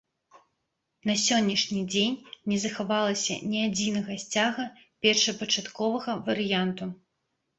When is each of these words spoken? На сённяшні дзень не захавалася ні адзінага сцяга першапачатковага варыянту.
На 1.09 1.13
сённяшні 1.23 1.81
дзень 1.93 2.15
не 2.53 2.57
захавалася 2.63 3.33
ні 3.51 3.59
адзінага 3.67 4.17
сцяга 4.23 4.65
першапачатковага 5.07 6.11
варыянту. 6.31 6.85